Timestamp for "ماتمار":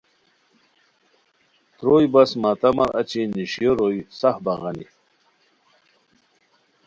2.41-2.89